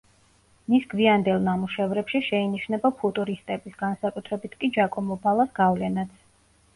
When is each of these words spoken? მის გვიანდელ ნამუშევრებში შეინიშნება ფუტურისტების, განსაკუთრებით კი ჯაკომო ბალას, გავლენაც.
მის 0.73 0.85
გვიანდელ 0.93 1.43
ნამუშევრებში 1.47 2.21
შეინიშნება 2.27 2.91
ფუტურისტების, 3.01 3.75
განსაკუთრებით 3.81 4.57
კი 4.65 4.71
ჯაკომო 4.79 5.19
ბალას, 5.27 5.53
გავლენაც. 5.61 6.17